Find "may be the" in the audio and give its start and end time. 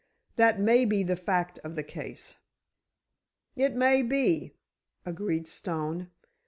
0.59-1.15